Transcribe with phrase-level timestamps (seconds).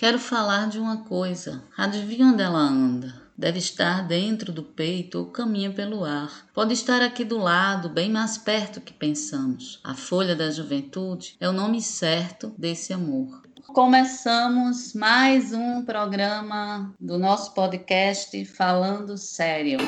[0.00, 1.62] Quero falar de uma coisa.
[1.76, 3.14] Adivinha onde ela anda?
[3.36, 6.46] Deve estar dentro do peito ou caminha pelo ar.
[6.54, 9.78] Pode estar aqui do lado, bem mais perto que pensamos.
[9.84, 13.42] A folha da juventude é o nome certo desse amor.
[13.74, 19.80] Começamos mais um programa do nosso podcast Falando Sério.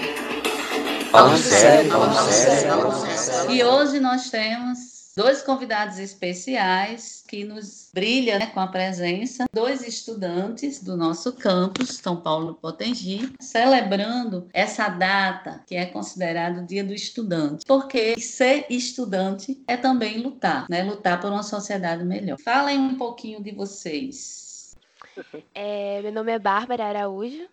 [1.11, 3.51] Falando sério, falando sério, falando sério.
[3.51, 9.87] E hoje nós temos dois convidados especiais que nos brilham né, com a presença, dois
[9.87, 16.85] estudantes do nosso campus, São Paulo Potengi, celebrando essa data que é considerado o Dia
[16.85, 22.39] do Estudante, porque ser estudante é também lutar, né, lutar por uma sociedade melhor.
[22.39, 24.77] Falem um pouquinho de vocês.
[25.55, 27.47] É, meu nome é Bárbara Araújo,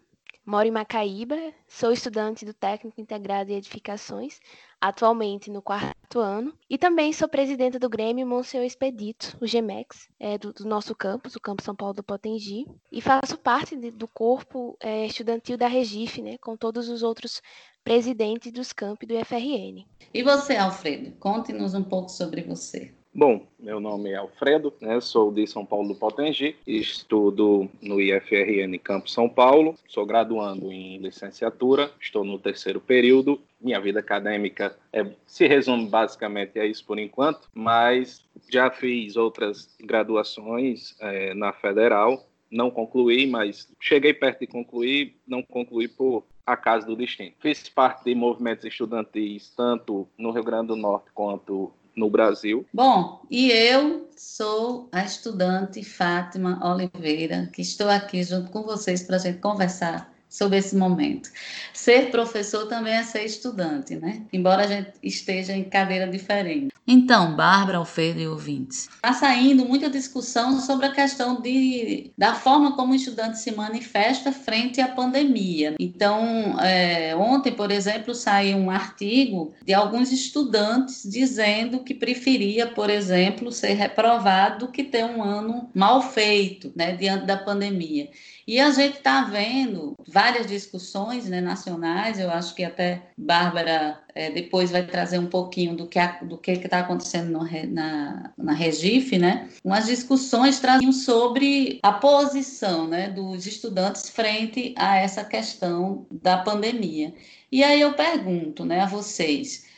[0.49, 4.39] moro em Macaíba, sou estudante do Técnico Integrado em Edificações,
[4.81, 10.39] atualmente no quarto ano, e também sou presidenta do Grêmio Monsenhor Expedito, o GEMEX, é,
[10.39, 14.07] do, do, nosso campus, o Campus São Paulo do Potengi, e faço parte de, do
[14.07, 17.43] corpo é, estudantil da Regife, né, com todos os outros
[17.83, 19.85] presidentes dos campi do FRN.
[20.11, 22.91] E você, Alfredo, conte-nos um pouco sobre você.
[23.13, 28.77] Bom, meu nome é Alfredo, né, sou de São Paulo do Potengi, estudo no IFRN
[28.77, 33.41] Campo São Paulo, sou graduando em licenciatura, estou no terceiro período.
[33.59, 39.75] Minha vida acadêmica é, se resume basicamente a isso por enquanto, mas já fiz outras
[39.81, 46.87] graduações é, na Federal, não concluí, mas cheguei perto de concluir, não concluí por acaso
[46.87, 47.31] do destino.
[47.39, 52.65] Fiz parte de movimentos estudantis tanto no Rio Grande do Norte quanto no Brasil.
[52.73, 59.17] Bom, e eu sou a estudante Fátima Oliveira, que estou aqui junto com vocês para
[59.17, 61.29] a gente conversar sobre esse momento.
[61.73, 64.21] Ser professor também é ser estudante, né?
[64.31, 66.69] Embora a gente esteja em cadeira diferente.
[66.87, 72.75] Então, Bárbara, Alfredo e ouvintes, está saindo muita discussão sobre a questão de, da forma
[72.75, 75.75] como o estudante se manifesta frente à pandemia.
[75.79, 82.89] Então, é, ontem, por exemplo, saiu um artigo de alguns estudantes dizendo que preferia, por
[82.89, 88.09] exemplo, ser reprovado do que ter um ano mal feito, né, diante da pandemia.
[88.49, 94.31] E a gente está vendo várias discussões né, nacionais, eu acho que até Bárbara é,
[94.31, 99.19] depois vai trazer um pouquinho do que do que está acontecendo no, na, na Regife,
[99.19, 99.47] né?
[99.63, 107.13] Umas discussões traziam sobre a posição né, dos estudantes frente a essa questão da pandemia.
[107.51, 109.68] E aí eu pergunto né, a vocês,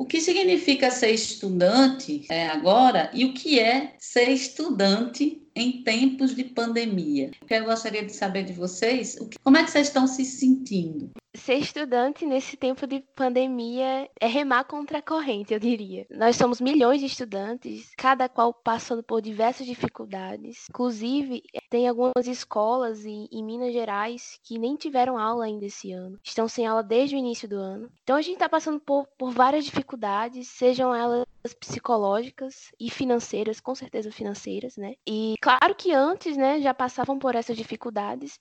[0.00, 6.34] o que significa ser estudante é, agora e o que é ser estudante em tempos
[6.34, 7.30] de pandemia.
[7.50, 11.10] Eu gostaria de saber de vocês, como é que vocês estão se sentindo?
[11.36, 16.06] Ser estudante nesse tempo de pandemia é remar contra a corrente, eu diria.
[16.10, 20.64] Nós somos milhões de estudantes, cada qual passando por diversas dificuldades.
[20.70, 26.18] Inclusive, tem algumas escolas em, em Minas Gerais que nem tiveram aula ainda esse ano.
[26.22, 27.88] Estão sem aula desde o início do ano.
[28.02, 31.24] Então a gente está passando por, por várias dificuldades, sejam elas
[31.60, 34.94] psicológicas e financeiras, com certeza financeiras, né?
[35.06, 38.38] E claro que antes, né, já passavam por essas dificuldades,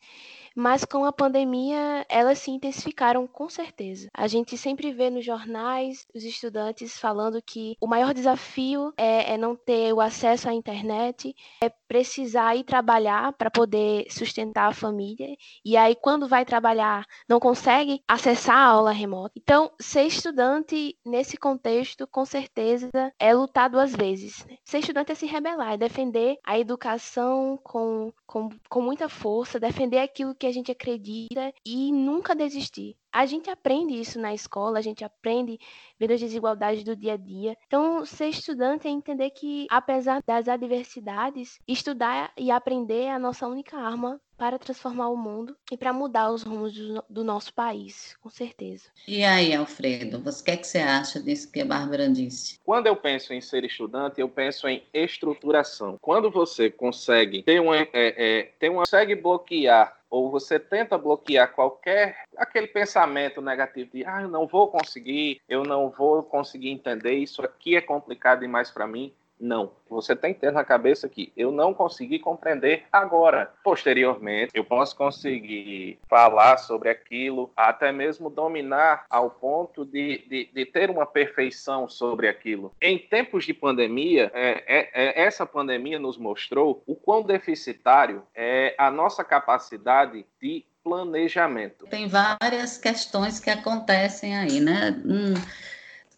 [0.55, 4.09] mas com a pandemia elas se intensificaram com certeza.
[4.13, 9.37] A gente sempre vê nos jornais os estudantes falando que o maior desafio é, é
[9.37, 15.35] não ter o acesso à internet, é precisar ir trabalhar para poder sustentar a família,
[15.65, 19.33] e aí quando vai trabalhar não consegue acessar a aula remota.
[19.35, 24.45] Então, ser estudante nesse contexto, com certeza é lutar duas vezes.
[24.45, 24.57] Né?
[24.63, 29.97] Ser estudante é se rebelar, é defender a educação com, com, com muita força, defender
[29.97, 32.95] aquilo que a gente acredita e nunca desistir.
[33.11, 35.59] A gente aprende isso na escola, a gente aprende
[35.99, 37.57] vendo as desigualdades do dia a dia.
[37.67, 43.47] Então, ser estudante é entender que, apesar das adversidades, estudar e aprender é a nossa
[43.47, 48.15] única arma para transformar o mundo e para mudar os rumos do, do, nosso país,
[48.21, 48.85] com certeza.
[49.05, 52.57] E aí, Alfredo, você, o que, é que você acha disso que a Bárbara disse?
[52.63, 55.97] Quando eu penso em ser estudante, eu penso em estruturação.
[56.01, 61.53] Quando você consegue ter uma, é, é, ter uma consegue bloquear ou você tenta bloquear
[61.53, 67.13] qualquer aquele pensamento negativo de ah, eu não vou conseguir, eu não vou conseguir entender,
[67.13, 69.13] isso aqui é complicado demais para mim.
[69.39, 69.71] Não.
[69.89, 73.51] Você tem que ter na cabeça que eu não consegui compreender agora.
[73.63, 80.65] Posteriormente, eu posso conseguir falar sobre aquilo, até mesmo dominar ao ponto de, de, de
[80.65, 82.73] ter uma perfeição sobre aquilo.
[82.81, 88.75] Em tempos de pandemia, é, é, é, essa pandemia nos mostrou o quão deficitário é
[88.77, 91.85] a nossa capacidade de planejamento.
[91.87, 95.01] Tem várias questões que acontecem aí, né?
[95.05, 95.33] Hum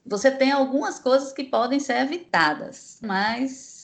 [0.05, 3.81] você tem algumas coisas que podem ser evitadas, mas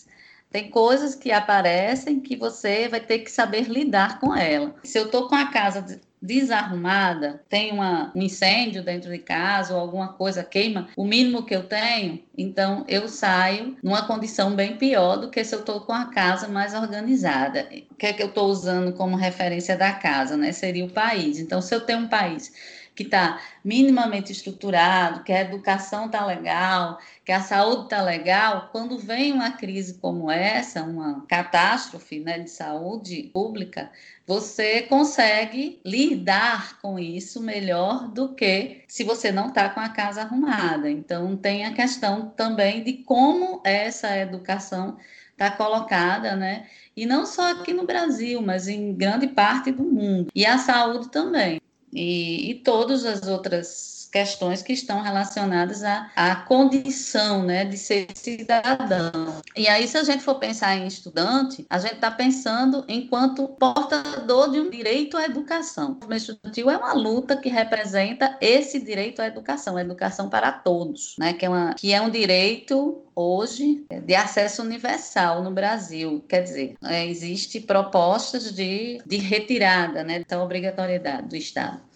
[0.49, 4.73] Tem coisas que aparecem que você vai ter que saber lidar com ela.
[4.83, 9.79] Se eu estou com a casa desarrumada, tem uma, um incêndio dentro de casa ou
[9.79, 15.17] alguma coisa queima, o mínimo que eu tenho, então eu saio numa condição bem pior
[15.17, 17.67] do que se eu estou com a casa mais organizada.
[17.91, 20.51] O que é que eu estou usando como referência da casa, né?
[20.51, 21.39] Seria o país.
[21.39, 22.51] Então, se eu tenho um país
[22.97, 28.97] que está minimamente estruturado, que a educação está legal, que a saúde está legal, quando
[28.97, 33.91] vem uma crise como essa, uma catástrofe né, de saúde pública,
[34.25, 40.21] você consegue lidar com isso melhor do que se você não está com a casa
[40.21, 40.89] arrumada.
[40.89, 44.97] Então, tem a questão também de como essa educação
[45.31, 46.65] está colocada, né?
[46.95, 50.31] E não só aqui no Brasil, mas em grande parte do mundo.
[50.33, 51.61] E a saúde também
[51.93, 58.07] e, e todas as outras questões que estão relacionadas à, à condição né, de ser
[58.15, 59.41] cidadão.
[59.55, 64.51] E aí, se a gente for pensar em estudante, a gente está pensando enquanto portador
[64.51, 65.91] de um direito à educação.
[65.91, 70.51] O movimento estudantil é uma luta que representa esse direito à educação, a educação para
[70.51, 76.23] todos, né, que, é uma, que é um direito hoje de acesso universal no Brasil.
[76.27, 81.86] Quer dizer, é, existe propostas de, de retirada né, da obrigatoriedade do Estado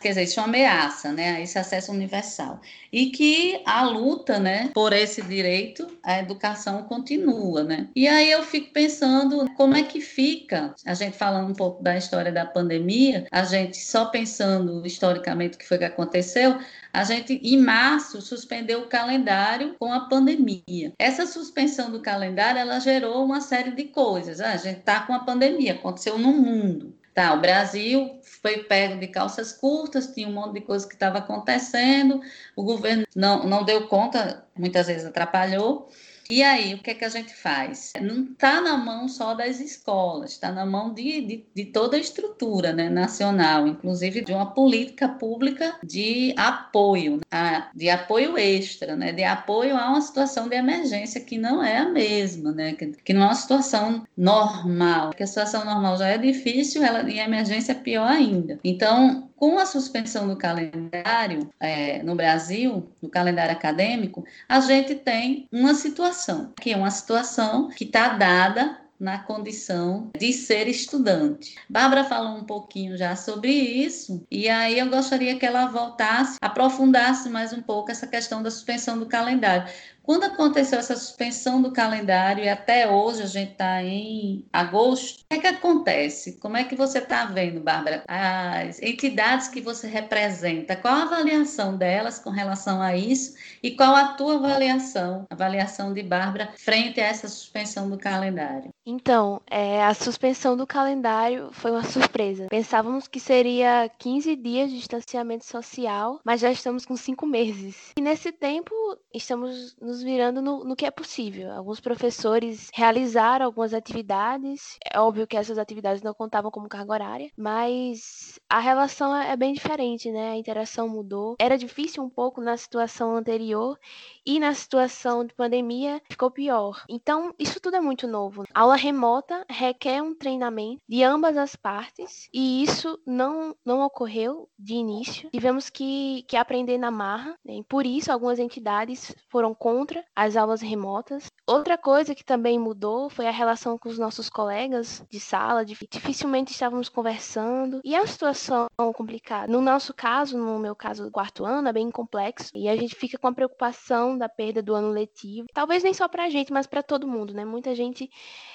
[0.00, 2.60] quer dizer, isso é uma ameaça, né, esse acesso universal.
[2.92, 7.88] E que a luta, né, por esse direito à educação continua, né.
[7.94, 11.96] E aí eu fico pensando como é que fica, a gente falando um pouco da
[11.96, 16.58] história da pandemia, a gente só pensando historicamente o que foi que aconteceu,
[16.92, 20.92] a gente, em março, suspendeu o calendário com a pandemia.
[20.98, 24.40] Essa suspensão do calendário, ela gerou uma série de coisas.
[24.40, 26.98] Ah, a gente está com a pandemia, aconteceu no mundo.
[27.12, 31.18] Tá, o Brasil foi pego de calças curtas, tinha um monte de coisa que estava
[31.18, 32.20] acontecendo,
[32.54, 35.90] o governo não, não deu conta, muitas vezes atrapalhou,
[36.30, 37.92] e aí, o que é que a gente faz?
[38.00, 42.00] Não está na mão só das escolas, está na mão de, de, de, toda a
[42.00, 49.12] estrutura né, nacional, inclusive de uma política pública de apoio, né, de apoio extra, né,
[49.12, 53.12] de apoio a uma situação de emergência que não é a mesma, né, que, que
[53.12, 57.72] não é uma situação normal, porque a situação normal já é difícil, ela em emergência
[57.72, 58.58] é pior ainda.
[58.62, 65.48] Então, com a suspensão do calendário é, no Brasil, no calendário acadêmico, a gente tem
[65.50, 71.56] uma situação, que é uma situação que está dada na condição de ser estudante.
[71.68, 77.30] Bárbara falou um pouquinho já sobre isso, e aí eu gostaria que ela voltasse, aprofundasse
[77.30, 79.66] mais um pouco essa questão da suspensão do calendário,
[80.10, 85.24] quando aconteceu essa suspensão do calendário e até hoje a gente está em agosto, o
[85.28, 86.32] que, é que acontece?
[86.38, 88.02] Como é que você está vendo, Bárbara?
[88.08, 93.94] As entidades que você representa, qual a avaliação delas com relação a isso e qual
[93.94, 98.69] a tua avaliação, avaliação de Bárbara, frente a essa suspensão do calendário?
[98.84, 102.46] Então, é, a suspensão do calendário foi uma surpresa.
[102.48, 107.92] Pensávamos que seria 15 dias de distanciamento social, mas já estamos com cinco meses.
[107.96, 108.74] E nesse tempo,
[109.14, 111.52] estamos nos virando no, no que é possível.
[111.52, 117.30] Alguns professores realizaram algumas atividades, é óbvio que essas atividades não contavam como carga horária,
[117.36, 120.30] mas a relação é, é bem diferente, né?
[120.30, 121.36] A interação mudou.
[121.38, 123.78] Era difícil um pouco na situação anterior
[124.24, 126.82] e na situação de pandemia ficou pior.
[126.88, 128.44] Então, isso tudo é muito novo.
[128.54, 134.48] A aula remota requer um treinamento de ambas as partes e isso não, não ocorreu
[134.58, 135.28] de início.
[135.30, 137.56] Tivemos que, que aprender na marra, né?
[137.56, 141.26] e por isso algumas entidades foram contra as aulas remotas.
[141.46, 146.52] Outra coisa que também mudou foi a relação com os nossos colegas de sala, dificilmente
[146.52, 149.52] estávamos conversando e é uma situação complicada.
[149.52, 152.94] No nosso caso, no meu caso do quarto ano, é bem complexo e a gente
[152.94, 155.46] fica com a preocupação da perda do ano letivo.
[155.52, 157.44] Talvez nem só para a gente, mas para todo mundo, né?
[157.44, 158.08] Muita gente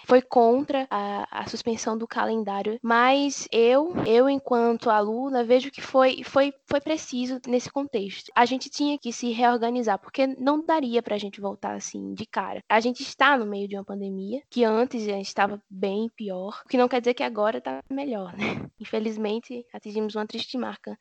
[0.06, 6.24] foi contra a, a, suspensão do calendário, mas eu, eu enquanto aluna, vejo que foi,
[6.24, 8.32] foi, foi preciso nesse contexto.
[8.36, 12.26] A gente tinha que se reorganizar, porque não daria para a gente voltar assim de
[12.26, 12.62] cara.
[12.70, 16.62] A gente está no meio de uma pandemia, que antes a gente estava bem pior,
[16.66, 18.70] o que não quer dizer que agora está melhor, né?
[18.80, 20.98] Infelizmente, atingimos uma triste marca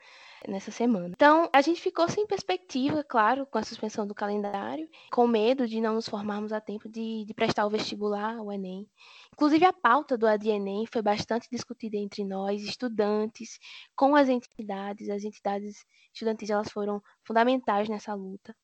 [0.49, 1.11] nessa semana.
[1.11, 5.81] Então, a gente ficou sem perspectiva, claro, com a suspensão do calendário, com medo de
[5.81, 8.89] não nos formarmos a tempo de, de prestar o vestibular, o Enem.
[9.33, 13.59] Inclusive, a pauta do ADENEM foi bastante discutida entre nós, estudantes,
[13.97, 15.09] com as entidades.
[15.09, 18.55] As entidades estudantis elas foram fundamentais nessa luta.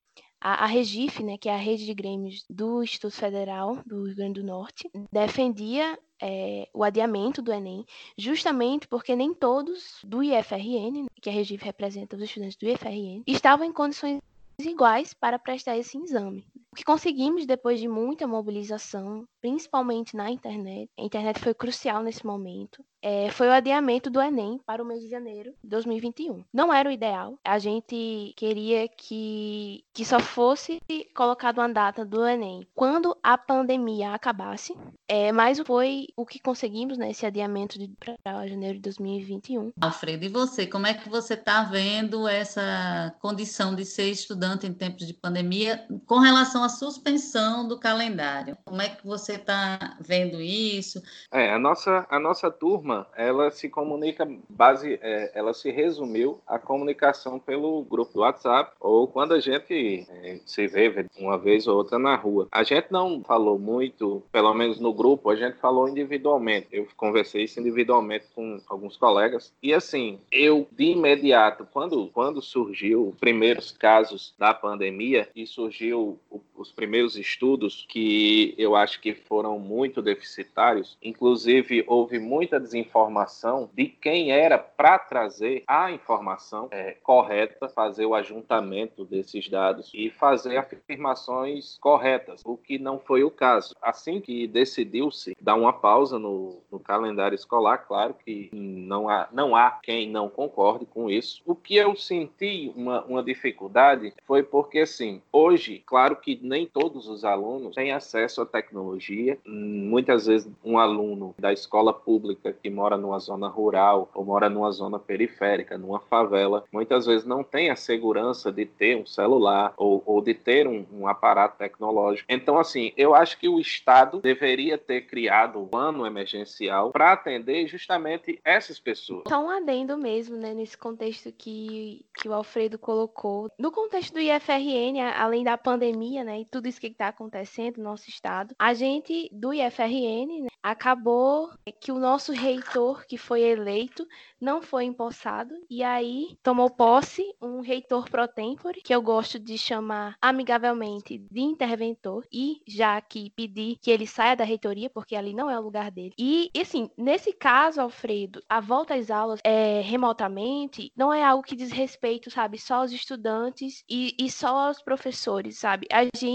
[0.41, 4.17] A, a Regife, né, que é a rede de grêmios do Instituto Federal do Rio
[4.17, 7.85] Grande do Norte, defendia é, o adiamento do Enem,
[8.17, 13.67] justamente porque nem todos do IFRN, que a Regife representa os estudantes do IFRN, estavam
[13.67, 14.21] em condições
[14.59, 16.47] iguais para prestar esse exame.
[16.73, 22.25] O que conseguimos depois de muita mobilização, principalmente na internet, a internet foi crucial nesse
[22.25, 26.45] momento, é, foi o adiamento do Enem para o mês de janeiro de 2021.
[26.53, 30.81] Não era o ideal, a gente queria que, que só fosse
[31.15, 34.77] colocada uma data do Enem quando a pandemia acabasse,
[35.09, 39.73] é, mas foi o que conseguimos, né, esse adiamento para janeiro de 2021.
[39.81, 44.73] Alfredo, e você, como é que você está vendo essa condição de ser estudante em
[44.73, 48.57] tempos de pandemia com relação à suspensão do calendário?
[48.65, 51.03] Como é que você está vendo isso?
[51.33, 56.59] É, a nossa, a nossa turma, ela se comunica base, é, ela se resumiu a
[56.59, 61.77] comunicação pelo grupo do WhatsApp ou quando a gente é, se vê uma vez ou
[61.77, 62.49] outra na rua.
[62.51, 66.69] A gente não falou muito, pelo menos no grupo, a gente falou individualmente.
[66.73, 73.09] Eu conversei isso individualmente com alguns colegas e assim, eu de imediato, quando quando surgiu
[73.09, 76.19] os primeiros casos da pandemia e surgiu
[76.61, 83.87] os primeiros estudos que eu acho que foram muito deficitários, inclusive houve muita desinformação de
[83.87, 90.59] quem era para trazer a informação é, correta, fazer o ajuntamento desses dados e fazer
[90.59, 93.75] afirmações corretas, o que não foi o caso.
[93.81, 99.57] Assim que decidiu-se dar uma pausa no, no calendário escolar, claro que não há, não
[99.57, 101.43] há quem não concorde com isso.
[101.47, 107.09] O que eu senti uma, uma dificuldade foi porque, assim, hoje, claro que nem todos
[107.09, 109.39] os alunos têm acesso à tecnologia.
[109.47, 114.73] Muitas vezes, um aluno da escola pública que mora numa zona rural ou mora numa
[114.73, 120.03] zona periférica, numa favela, muitas vezes não tem a segurança de ter um celular ou,
[120.05, 122.27] ou de ter um, um aparato tecnológico.
[122.29, 127.69] Então, assim, eu acho que o Estado deveria ter criado um ano emergencial para atender
[127.69, 129.23] justamente essas pessoas.
[129.29, 133.49] Só um adendo mesmo, né, nesse contexto que, que o Alfredo colocou.
[133.57, 137.85] No contexto do IFRN, além da pandemia, né, e tudo isso que está acontecendo no
[137.85, 144.07] nosso estado, a gente do IFRN né, acabou que o nosso reitor que foi eleito
[144.41, 149.57] não foi empossado e aí tomou posse um reitor pro tempore, que eu gosto de
[149.59, 155.35] chamar amigavelmente de interventor e já que pedi que ele saia da reitoria porque ali
[155.35, 156.15] não é o lugar dele.
[156.19, 161.57] E assim, nesse caso, Alfredo, a volta às aulas é, remotamente não é algo que
[161.57, 165.87] diz respeito, sabe, só aos estudantes e, e só aos professores, sabe?
[165.91, 166.30] A gente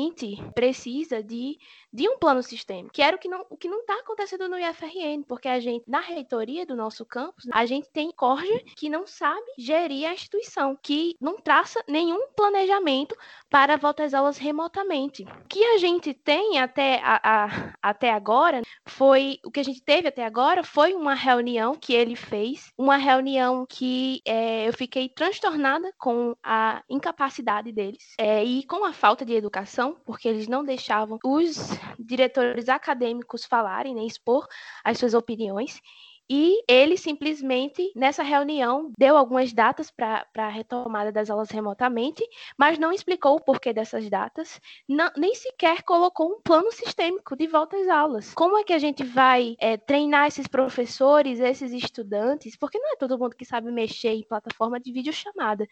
[0.54, 1.58] precisa de,
[1.96, 4.60] de um plano sistêmico, que era o que não o que não está acontecendo no
[4.60, 9.08] IFRN, porque a gente na reitoria do nosso campus, a gente tem corja que não
[9.08, 13.16] sabe gerir a instituição, que não traça nenhum planejamento
[13.50, 15.24] para voltar às aulas remotamente.
[15.24, 19.82] O que a gente tem até, a, a, até agora foi o que a gente
[19.82, 25.08] teve até agora foi uma reunião que ele fez, uma reunião que é, eu fiquei
[25.08, 30.64] transtornada com a incapacidade deles é, e com a falta de educação, porque eles não
[30.64, 34.48] deixavam os diretores acadêmicos falarem, né, expor
[34.84, 35.82] as suas opiniões.
[36.30, 42.24] E ele simplesmente, nessa reunião, deu algumas datas para a retomada das aulas remotamente,
[42.58, 47.46] mas não explicou o porquê dessas datas, não, nem sequer colocou um plano sistêmico de
[47.46, 48.34] volta às aulas.
[48.34, 52.56] Como é que a gente vai é, treinar esses professores, esses estudantes?
[52.56, 55.68] Porque não é todo mundo que sabe mexer em plataforma de videochamada.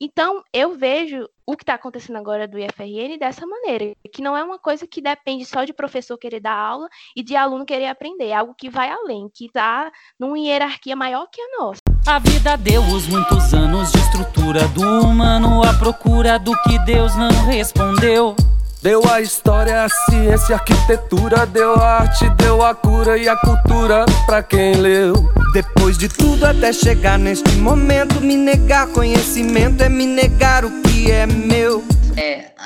[0.00, 4.42] Então, eu vejo o que está acontecendo agora do IFRN dessa maneira, que não é
[4.42, 8.28] uma coisa que depende só de professor querer dar aula e de aluno querer aprender,
[8.28, 11.80] é algo que vai além, que está numa hierarquia maior que a nossa.
[12.06, 17.14] A vida deu os muitos anos de estrutura do humano à procura do que Deus
[17.16, 18.34] não respondeu.
[18.82, 23.36] Deu a história, a ciência, a arquitetura, deu a arte, deu a cura e a
[23.36, 25.12] cultura pra quem leu.
[25.52, 31.10] Depois de tudo até chegar neste momento, me negar conhecimento é me negar o que
[31.10, 31.84] é meu.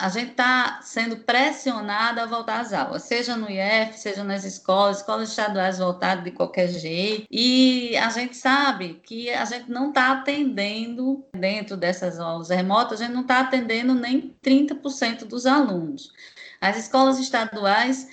[0.04, 4.98] A gente está sendo pressionada a voltar às aulas, seja no IF, seja nas escolas,
[4.98, 7.26] escolas estaduais voltadas de qualquer jeito.
[7.30, 13.04] E a gente sabe que a gente não está atendendo, dentro dessas aulas remotas, a
[13.06, 16.12] gente não está atendendo nem 30% dos alunos.
[16.60, 18.06] As escolas estaduais,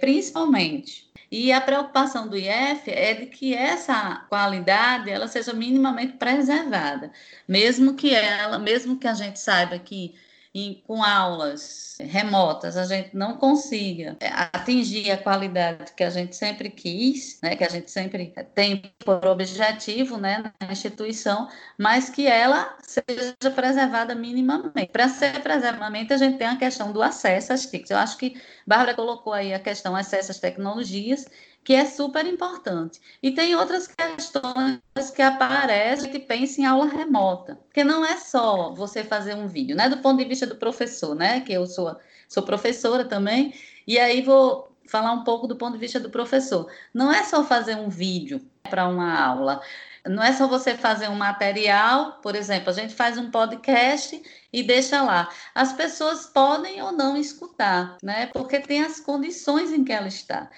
[0.00, 1.08] principalmente.
[1.30, 7.12] E a preocupação do IF é de que essa qualidade ela seja minimamente preservada,
[7.46, 10.16] mesmo que ela, mesmo que a gente saiba que
[10.58, 16.34] e com aulas remotas a gente não consiga é, atingir a qualidade que a gente
[16.34, 21.48] sempre quis, né, que a gente sempre tem por objetivo né, na instituição,
[21.78, 24.90] mas que ela seja preservada minimamente.
[24.90, 27.90] Para ser preservadamente, a gente tem a questão do acesso às TICs.
[27.90, 31.24] Eu acho que Bárbara colocou aí a questão acesso às tecnologias,
[31.64, 33.00] que é super importante.
[33.22, 38.72] E tem outras questões que aparecem que pensa em aula remota, porque não é só
[38.74, 39.88] você fazer um vídeo, né?
[39.88, 41.40] Do ponto de vista do professor, né?
[41.40, 41.96] Que eu sou
[42.28, 43.54] sou professora também,
[43.86, 46.70] e aí vou falar um pouco do ponto de vista do professor.
[46.92, 49.62] Não é só fazer um vídeo para uma aula,
[50.06, 54.20] não é só você fazer um material, por exemplo, a gente faz um podcast
[54.52, 55.28] e deixa lá.
[55.54, 58.26] As pessoas podem ou não escutar, né?
[58.26, 60.50] Porque tem as condições em que ela está.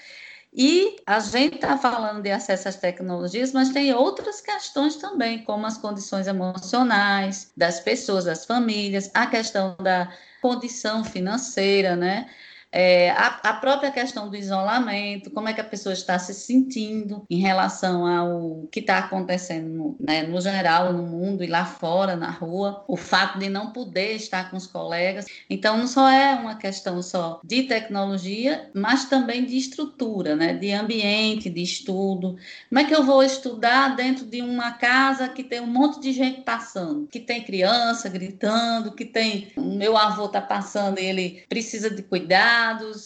[0.52, 5.64] E a gente está falando de acesso às tecnologias, mas tem outras questões também, como
[5.64, 12.28] as condições emocionais das pessoas, das famílias, a questão da condição financeira, né?
[12.72, 17.24] É, a, a, própria questão do isolamento, como é que a pessoa está se sentindo
[17.28, 22.14] em relação ao que está acontecendo no, né, no geral, no mundo e lá fora,
[22.14, 25.26] na rua, o fato de não poder estar com os colegas.
[25.48, 30.72] Então, não só é uma questão só de tecnologia, mas também de estrutura, né, de
[30.72, 32.36] ambiente, de estudo.
[32.68, 36.12] Como é que eu vou estudar dentro de uma casa que tem um monte de
[36.12, 39.48] gente passando, que tem criança gritando, que tem.
[39.56, 42.59] O meu avô está passando e ele precisa de cuidar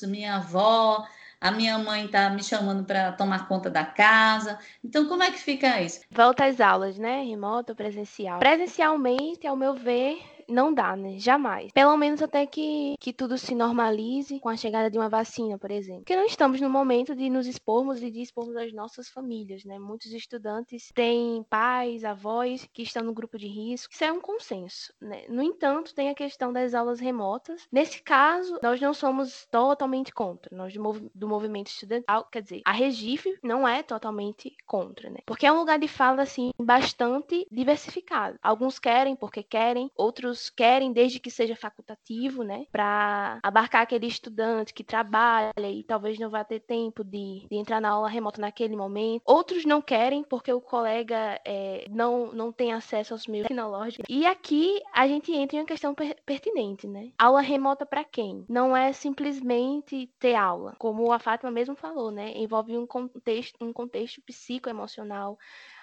[0.06, 1.06] minha avó,
[1.40, 4.58] a minha mãe está me chamando para tomar conta da casa.
[4.82, 6.00] Então, como é que fica isso?
[6.10, 7.22] Volta às aulas, né?
[7.22, 8.38] Remoto, presencial.
[8.38, 11.18] Presencialmente, ao meu ver, não dá, né?
[11.18, 11.72] Jamais.
[11.72, 15.70] Pelo menos até que, que tudo se normalize com a chegada de uma vacina, por
[15.70, 16.00] exemplo.
[16.00, 19.78] Porque não estamos no momento de nos expormos e de expormos as nossas famílias, né?
[19.78, 23.92] Muitos estudantes têm pais, avós que estão no grupo de risco.
[23.92, 25.24] Isso é um consenso, né?
[25.28, 27.66] No entanto, tem a questão das aulas remotas.
[27.72, 30.54] Nesse caso, nós não somos totalmente contra.
[30.54, 35.18] Nós do, mov do movimento estudantil, quer dizer, a Regife não é totalmente contra, né?
[35.26, 38.38] Porque é um lugar de fala, assim, bastante diversificado.
[38.42, 44.74] Alguns querem porque querem, outros querem, desde que seja facultativo, né, para abarcar aquele estudante
[44.74, 48.76] que trabalha e talvez não vá ter tempo de, de entrar na aula remota naquele
[48.76, 49.22] momento.
[49.24, 54.04] Outros não querem porque o colega é, não, não tem acesso aos meios tecnológicos.
[54.08, 57.10] E aqui a gente entra em uma questão per pertinente, né?
[57.18, 58.44] Aula remota para quem?
[58.48, 62.32] Não é simplesmente ter aula, como a Fátima mesmo falou, né?
[62.36, 65.38] Envolve um contexto, um contexto psicoemocional,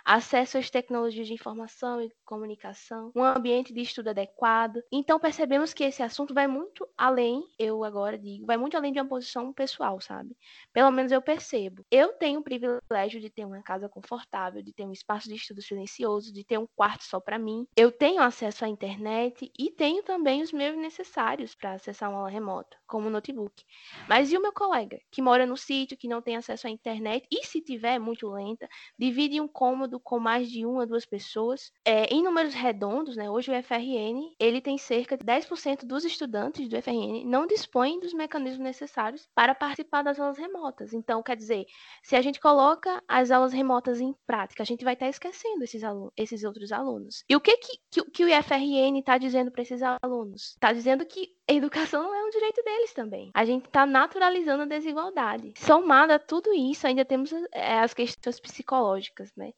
[0.05, 4.81] acesso às tecnologias de informação e comunicação, um ambiente de estudo adequado.
[4.91, 8.99] Então percebemos que esse assunto vai muito além, eu agora digo, vai muito além de
[8.99, 10.35] uma posição pessoal, sabe?
[10.73, 11.85] Pelo menos eu percebo.
[11.91, 15.61] Eu tenho o privilégio de ter uma casa confortável, de ter um espaço de estudo
[15.61, 17.65] silencioso, de ter um quarto só para mim.
[17.75, 22.29] Eu tenho acesso à internet e tenho também os meios necessários para acessar uma aula
[22.29, 23.63] remota, como o notebook.
[24.07, 27.27] Mas e o meu colega, que mora no sítio, que não tem acesso à internet
[27.31, 31.71] e se tiver muito lenta, divide um cômodo com mais de uma, duas pessoas.
[31.85, 36.67] É, em números redondos, né, hoje o FRN ele tem cerca de 10% dos estudantes
[36.67, 40.93] do FRN não dispõem dos mecanismos necessários para participar das aulas remotas.
[40.93, 41.65] Então, quer dizer,
[42.03, 45.83] se a gente coloca as aulas remotas em prática, a gente vai estar esquecendo esses,
[45.83, 47.23] alunos, esses outros alunos.
[47.29, 50.51] E o que, que, que, que o IFRN está dizendo para esses alunos?
[50.51, 53.31] Está dizendo que a educação não é um direito deles também.
[53.33, 55.53] A gente está naturalizando a desigualdade.
[55.57, 59.51] Somado a tudo isso, ainda temos é, as questões psicológicas, né?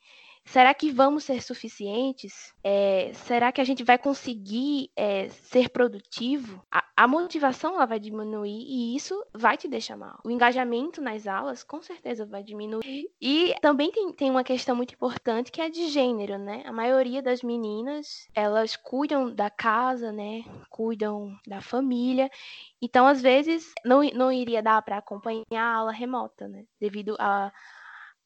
[0.46, 2.54] Será que vamos ser suficientes?
[2.64, 6.62] É, será que a gente vai conseguir é, ser produtivo?
[6.70, 10.20] A, a, motivação ela vai diminuir e isso vai te deixar mal.
[10.24, 13.10] O engajamento nas aulas com certeza vai diminuir.
[13.22, 16.62] E também tem, tem uma questão muito importante que é de gênero, né?
[16.66, 20.44] A maioria das meninas elas cuidam da casa, né?
[20.70, 22.30] Cuidam da família.
[22.82, 26.66] Então, às vezes, não, não iria dar para acompanhar a aula remota, né?
[26.80, 27.52] Devido a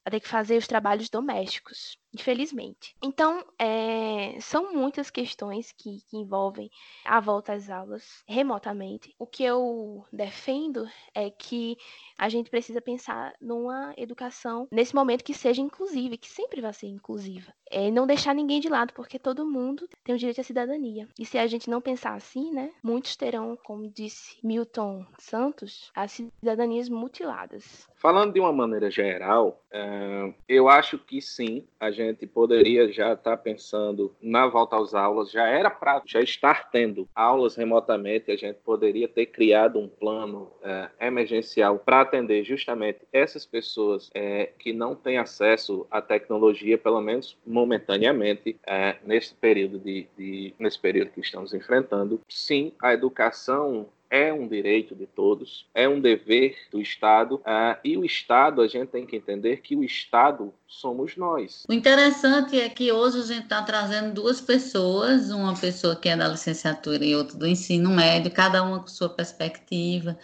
[0.07, 2.95] a ter que fazer os trabalhos domésticos, infelizmente.
[3.01, 6.69] Então, é, são muitas questões que, que, envolvem
[7.05, 9.13] a volta às aulas remotamente.
[9.19, 11.77] O que eu defendo é que
[12.17, 16.87] a gente precisa pensar numa educação nesse momento que seja inclusiva, que sempre vai ser
[16.87, 17.53] inclusiva.
[17.69, 21.07] É não deixar ninguém de lado, porque todo mundo tem o direito à cidadania.
[21.19, 26.11] E se a gente não pensar assim, né, muitos terão, como disse Milton Santos, as
[26.11, 27.87] cidadanias mutiladas.
[27.95, 33.31] Falando de uma maneira geral, é, eu acho que sim, a gente poderia já estar
[33.31, 38.35] tá pensando na volta às aulas, já era para já estar tendo aulas remotamente, a
[38.35, 44.73] gente poderia ter criado um plano é, emergencial para atender justamente essas pessoas é, que
[44.73, 48.59] não têm acesso à tecnologia, pelo menos momentaneamente,
[49.03, 52.21] nesse período de, de, nesse período que estamos enfrentando.
[52.27, 57.97] Sim, a educação é um direito de todos, é um dever do Estado, uh, e
[57.97, 61.63] o Estado, a gente tem que entender que o Estado somos nós.
[61.67, 66.15] O interessante é que hoje a gente está trazendo duas pessoas, uma pessoa que é
[66.15, 70.17] da licenciatura e outra do ensino médio, cada uma com sua perspectiva.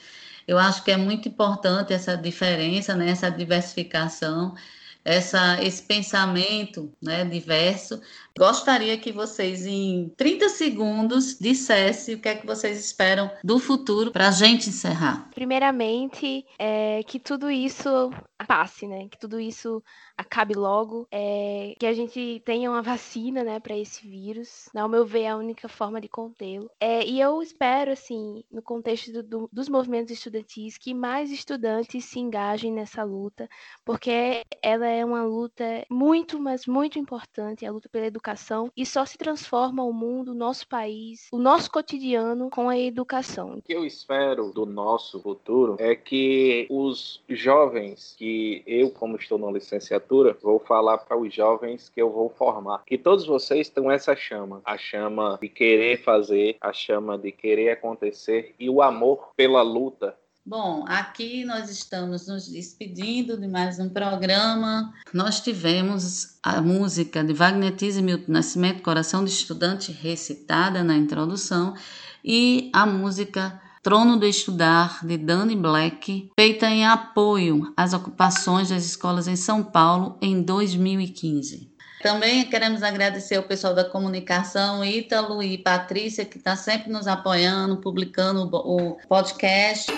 [0.48, 4.56] Eu acho que é muito importante essa diferença, né, essa diversificação
[5.04, 8.02] essa, esse pensamento né, diverso.
[8.38, 14.12] Gostaria que vocês, em 30 segundos, dissessem o que é que vocês esperam do futuro
[14.12, 15.30] para a gente encerrar.
[15.34, 18.12] Primeiramente, é, que tudo isso
[18.48, 19.08] passe, né?
[19.10, 19.84] Que tudo isso
[20.18, 24.70] acabe logo, é, que a gente tenha uma vacina, né, para esse vírus.
[24.76, 26.70] Ao meu ver, é a única forma de contê-lo.
[26.80, 32.06] É, e eu espero, assim, no contexto do, do, dos movimentos estudantis, que mais estudantes
[32.06, 33.50] se engajem nessa luta,
[33.84, 39.06] porque ela é uma luta muito, mas muito importante, a luta pela educação, e só
[39.06, 43.54] se transforma o mundo, o nosso país, o nosso cotidiano com a educação.
[43.54, 49.38] O que eu espero do nosso futuro é que os jovens que eu, como estou
[49.38, 53.90] na licenciatura, vou falar para os jovens que eu vou formar, que todos vocês têm
[53.92, 59.30] essa chama, a chama de querer fazer, a chama de querer acontecer e o amor
[59.36, 64.94] pela luta Bom, aqui nós estamos nos despedindo de mais um programa.
[65.14, 70.98] Nós tivemos a música de Wagner Tiz e Milton Nascimento, Coração de Estudante, recitada na
[70.98, 71.74] introdução,
[72.22, 78.84] e a música Trono do Estudar, de Danny Black, feita em apoio às ocupações das
[78.84, 81.72] escolas em São Paulo em 2015.
[82.02, 87.78] Também queremos agradecer ao pessoal da comunicação, Ítalo e Patrícia, que está sempre nos apoiando,
[87.78, 89.90] publicando o podcast.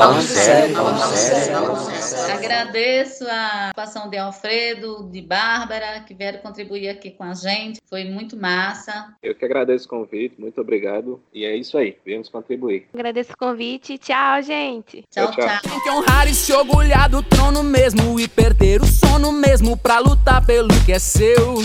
[0.00, 2.32] Falando sério, falando sério.
[2.32, 7.82] Agradeço a participação de Alfredo, de Bárbara, que vieram contribuir aqui com a gente.
[7.86, 9.14] Foi muito massa.
[9.22, 11.20] Eu que agradeço o convite, muito obrigado.
[11.34, 12.88] E é isso aí, viemos contribuir.
[12.94, 13.98] Agradeço o convite.
[13.98, 15.04] Tchau, gente.
[15.10, 15.46] Tchau, tchau.
[15.46, 15.70] tchau.
[15.70, 19.98] Tem que honrar e se orgulhar do trono mesmo e perder o sono mesmo pra
[19.98, 21.58] lutar pelo que é seu.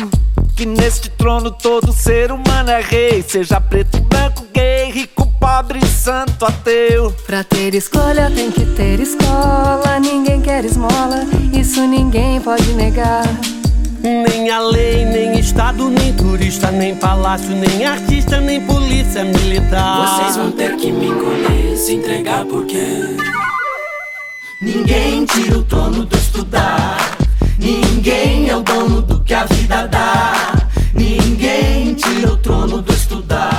[0.55, 6.45] Que neste trono todo ser humano é rei, seja preto, branco, gay, rico, pobre, santo,
[6.45, 7.11] ateu.
[7.25, 13.25] Pra ter escolha tem que ter escola, ninguém quer esmola, isso ninguém pode negar.
[14.01, 20.19] Nem a lei, nem Estado, nem turista, nem palácio, nem artista, nem polícia militar.
[20.21, 23.17] Vocês vão ter que me encolher, se entregar porque
[24.61, 27.24] ninguém tira o trono do estudar.
[27.65, 30.53] Ninguém é o dono do que a vida dá.
[30.93, 33.54] Ninguém tira o trono do estudar.